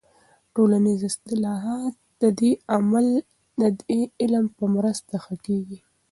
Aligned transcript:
ټولنیز 0.53 0.99
اصلاحات 1.09 1.93
د 2.21 2.23
دې 3.91 3.99
علم 4.21 4.45
په 4.57 4.65
مرسته 4.75 5.13
ښه 5.23 5.35
کیږي. 5.45 5.79